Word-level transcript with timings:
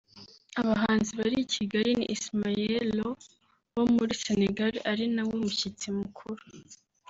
Abahanzi 0.61 1.11
bari 1.19 1.37
i 1.45 1.49
Kigali 1.53 1.91
ni 1.99 2.05
Ismaël 2.15 2.75
Lô 2.97 3.09
wo 3.75 3.83
muri 3.95 4.13
Senegal 4.23 4.73
ari 4.91 5.05
nawe 5.15 5.33
mushyitsi 5.41 5.87
mukuru 5.99 6.43